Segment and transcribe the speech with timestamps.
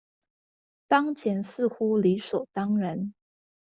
[0.87, 3.13] 當前似乎理所當然